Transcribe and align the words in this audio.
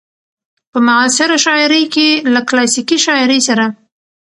په 0.71 0.79
معاصره 0.87 1.37
شاعرۍ 1.45 1.83
کې 1.93 2.07
له 2.33 2.39
کلاسيکې 2.49 2.97
شاعرۍ 3.05 3.39
سره 3.47 3.65